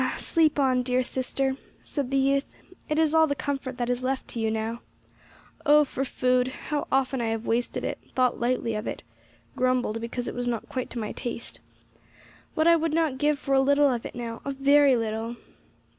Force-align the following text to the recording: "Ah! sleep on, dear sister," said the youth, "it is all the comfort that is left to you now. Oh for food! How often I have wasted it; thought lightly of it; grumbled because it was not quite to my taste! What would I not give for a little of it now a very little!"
"Ah! 0.03 0.15
sleep 0.17 0.57
on, 0.57 0.81
dear 0.81 1.03
sister," 1.03 1.57
said 1.83 2.09
the 2.09 2.17
youth, 2.17 2.55
"it 2.89 2.97
is 2.97 3.13
all 3.13 3.27
the 3.27 3.35
comfort 3.35 3.77
that 3.77 3.87
is 3.87 4.01
left 4.01 4.27
to 4.29 4.39
you 4.39 4.49
now. 4.49 4.81
Oh 5.63 5.85
for 5.85 6.03
food! 6.05 6.47
How 6.47 6.87
often 6.91 7.21
I 7.21 7.27
have 7.27 7.45
wasted 7.45 7.83
it; 7.83 7.99
thought 8.15 8.39
lightly 8.39 8.73
of 8.73 8.87
it; 8.87 9.03
grumbled 9.55 10.01
because 10.01 10.27
it 10.27 10.33
was 10.33 10.47
not 10.47 10.67
quite 10.67 10.89
to 10.89 10.97
my 10.99 11.11
taste! 11.11 11.59
What 12.55 12.65
would 12.65 12.91
I 12.93 12.95
not 12.99 13.19
give 13.19 13.37
for 13.37 13.53
a 13.53 13.61
little 13.61 13.93
of 13.93 14.03
it 14.03 14.15
now 14.15 14.41
a 14.43 14.49
very 14.49 14.95
little!" 14.97 15.35